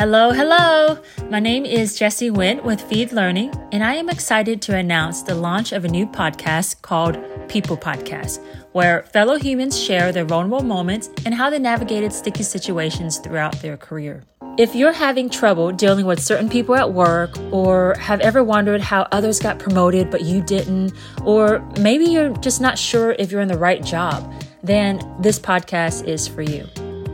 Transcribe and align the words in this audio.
Hello, 0.00 0.30
hello! 0.30 0.96
My 1.28 1.40
name 1.40 1.66
is 1.66 1.98
Jessie 1.98 2.30
Wint 2.30 2.64
with 2.64 2.80
Feed 2.80 3.12
Learning, 3.12 3.52
and 3.70 3.84
I 3.84 3.96
am 3.96 4.08
excited 4.08 4.62
to 4.62 4.74
announce 4.74 5.20
the 5.20 5.34
launch 5.34 5.72
of 5.72 5.84
a 5.84 5.88
new 5.88 6.06
podcast 6.06 6.80
called 6.80 7.18
People 7.50 7.76
Podcast, 7.76 8.42
where 8.72 9.02
fellow 9.02 9.36
humans 9.36 9.78
share 9.78 10.10
their 10.10 10.24
vulnerable 10.24 10.64
moments 10.64 11.10
and 11.26 11.34
how 11.34 11.50
they 11.50 11.58
navigated 11.58 12.14
sticky 12.14 12.44
situations 12.44 13.18
throughout 13.18 13.60
their 13.60 13.76
career. 13.76 14.24
If 14.56 14.74
you're 14.74 14.94
having 14.94 15.28
trouble 15.28 15.70
dealing 15.70 16.06
with 16.06 16.18
certain 16.18 16.48
people 16.48 16.76
at 16.76 16.94
work, 16.94 17.36
or 17.52 17.94
have 17.98 18.20
ever 18.20 18.42
wondered 18.42 18.80
how 18.80 19.06
others 19.12 19.38
got 19.38 19.58
promoted 19.58 20.10
but 20.10 20.22
you 20.22 20.40
didn't, 20.40 20.94
or 21.26 21.58
maybe 21.78 22.06
you're 22.06 22.34
just 22.38 22.62
not 22.62 22.78
sure 22.78 23.14
if 23.18 23.30
you're 23.30 23.42
in 23.42 23.48
the 23.48 23.58
right 23.58 23.84
job, 23.84 24.32
then 24.62 24.98
this 25.20 25.38
podcast 25.38 26.08
is 26.08 26.26
for 26.26 26.40
you. 26.40 26.66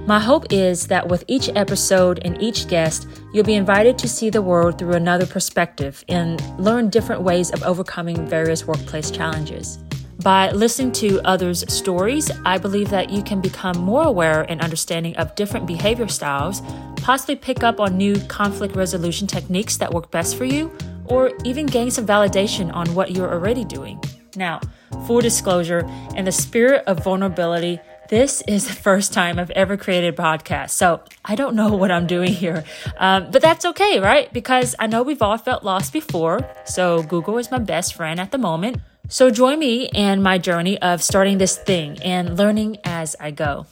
My 0.07 0.21
hope 0.21 0.53
is 0.53 0.87
that 0.87 1.09
with 1.09 1.25
each 1.27 1.51
episode 1.57 2.21
and 2.25 2.41
each 2.41 2.69
guest, 2.69 3.09
you'll 3.33 3.43
be 3.43 3.55
invited 3.55 3.99
to 3.99 4.09
see 4.09 4.31
the 4.31 4.41
world 4.41 4.79
through 4.79 4.93
another 4.93 5.27
perspective 5.27 6.05
and 6.09 6.41
learn 6.61 6.91
different 6.91 7.23
ways 7.23 7.51
of 7.51 7.65
overcoming 7.65 8.25
various 8.25 8.69
workplace 8.69 9.11
challenges. 9.11 9.79
By 10.23 10.53
listening 10.53 10.93
to 10.93 11.21
others' 11.23 11.65
stories, 11.73 12.31
I 12.45 12.57
believe 12.57 12.89
that 12.91 13.11
you 13.11 13.21
can 13.25 13.41
become 13.41 13.79
more 13.79 14.05
aware 14.05 14.43
and 14.49 14.61
understanding 14.61 15.17
of 15.17 15.35
different 15.35 15.67
behavior 15.67 16.07
styles, 16.07 16.63
possibly 16.99 17.35
pick 17.35 17.65
up 17.65 17.81
on 17.81 17.97
new 17.97 18.15
conflict 18.27 18.77
resolution 18.77 19.27
techniques 19.27 19.77
that 19.79 19.93
work 19.93 20.13
best 20.13 20.37
for 20.37 20.45
you, 20.45 20.71
or 21.07 21.33
even 21.43 21.67
gain 21.67 21.91
some 21.91 22.07
validation 22.07 22.73
on 22.73 22.95
what 22.95 23.11
you're 23.11 23.33
already 23.33 23.65
doing. 23.65 24.01
Now, 24.37 24.61
full 25.07 25.21
disclosure, 25.21 25.89
in 26.15 26.27
the 26.27 26.33
spirit 26.33 26.85
of 26.87 27.03
vulnerability, 27.03 27.81
this 28.09 28.43
is 28.47 28.67
the 28.67 28.73
first 28.73 29.13
time 29.13 29.39
I've 29.39 29.51
ever 29.51 29.77
created 29.77 30.19
a 30.19 30.23
podcast, 30.23 30.71
so 30.71 31.03
I 31.25 31.35
don't 31.35 31.57
know 31.57 31.75
what 31.75 31.91
I'm 31.91 32.07
doing 32.07 32.33
here. 32.33 32.65
Um, 32.99 33.31
but 33.31 33.43
that's 33.43 33.65
okay, 33.65 34.01
right? 34.01 34.33
Because 34.33 34.75
I 34.79 34.87
know 34.87 35.03
we've 35.03 35.23
all 35.23 35.39
felt 35.39 35.65
lost 35.65 35.93
before, 35.93 36.49
so 36.65 37.03
Google 37.03 37.39
is 37.39 37.51
my 37.51 37.59
best 37.59 37.95
friend 37.95 38.21
at 38.21 38.31
the 38.31 38.39
moment. 38.39 38.81
So 39.09 39.31
join 39.31 39.59
me 39.59 39.89
in 39.95 40.23
my 40.23 40.39
journey 40.39 40.81
of 40.83 41.03
starting 41.03 41.39
this 41.39 41.57
thing 41.57 41.99
and 42.03 42.37
learning 42.37 42.79
as 42.85 43.15
I 43.21 43.31
go. 43.31 43.67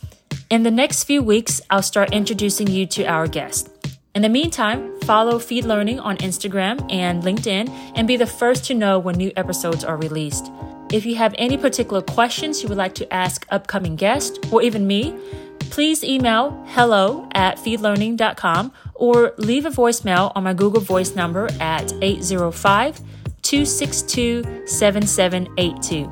In 0.50 0.62
the 0.62 0.70
next 0.70 1.04
few 1.04 1.22
weeks, 1.22 1.60
I'll 1.70 1.82
start 1.82 2.12
introducing 2.12 2.68
you 2.68 2.86
to 2.86 3.04
our 3.04 3.26
guest. 3.26 3.70
In 4.14 4.22
the 4.22 4.28
meantime, 4.28 5.00
follow 5.00 5.40
Feed 5.40 5.64
Learning 5.64 5.98
on 5.98 6.16
Instagram 6.18 6.92
and 6.92 7.22
LinkedIn 7.24 7.68
and 7.96 8.06
be 8.06 8.16
the 8.16 8.26
first 8.26 8.64
to 8.66 8.74
know 8.74 8.98
when 8.98 9.16
new 9.16 9.32
episodes 9.36 9.82
are 9.82 9.96
released. 9.96 10.52
If 10.94 11.04
you 11.04 11.16
have 11.16 11.34
any 11.38 11.56
particular 11.56 12.02
questions 12.02 12.62
you 12.62 12.68
would 12.68 12.78
like 12.78 12.94
to 12.94 13.12
ask 13.12 13.44
upcoming 13.50 13.96
guests 13.96 14.38
or 14.52 14.62
even 14.62 14.86
me, 14.86 15.12
please 15.58 16.04
email 16.04 16.64
hello 16.68 17.28
at 17.32 17.58
feedlearning.com 17.58 18.72
or 18.94 19.34
leave 19.36 19.66
a 19.66 19.70
voicemail 19.70 20.30
on 20.36 20.44
my 20.44 20.54
Google 20.54 20.80
Voice 20.80 21.16
number 21.16 21.48
at 21.58 21.92
805 22.00 23.00
262 23.42 24.66
7782. 24.68 26.04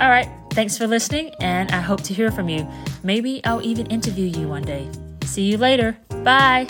All 0.00 0.08
right, 0.08 0.30
thanks 0.52 0.78
for 0.78 0.86
listening, 0.86 1.34
and 1.40 1.70
I 1.70 1.82
hope 1.82 2.00
to 2.04 2.14
hear 2.14 2.30
from 2.30 2.48
you. 2.48 2.66
Maybe 3.02 3.44
I'll 3.44 3.62
even 3.62 3.88
interview 3.88 4.24
you 4.24 4.48
one 4.48 4.62
day. 4.62 4.88
See 5.24 5.42
you 5.42 5.58
later. 5.58 5.98
Bye. 6.24 6.66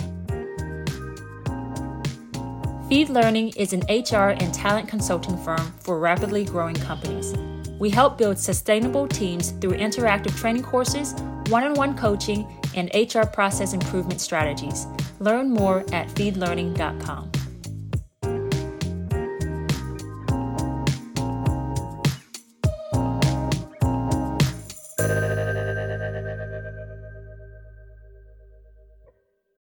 Feed 2.89 3.11
Learning 3.11 3.50
is 3.50 3.75
an 3.75 3.81
HR 3.81 4.31
and 4.41 4.55
talent 4.55 4.89
consulting 4.89 5.36
firm 5.44 5.75
for 5.81 5.98
rapidly 5.98 6.47
growing 6.47 6.75
companies. 6.75 7.34
We 7.78 7.91
help 7.91 8.17
build 8.17 8.39
sustainable 8.39 9.06
teams 9.06 9.50
through 9.50 9.72
interactive 9.72 10.34
training 10.39 10.62
courses, 10.62 11.12
one 11.48 11.64
on 11.64 11.75
one 11.75 11.94
coaching, 11.94 12.47
and 12.75 12.91
HR 12.94 13.27
process 13.27 13.75
improvement 13.75 14.22
strategies. 14.22 14.86
Learn 15.20 15.50
more 15.50 15.81
at 15.92 16.09
feedlearning.com. 16.09 17.31